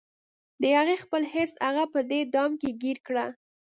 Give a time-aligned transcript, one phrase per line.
[0.61, 3.25] د هغې خپل حرص هغه په دې دام کې ګیر کړه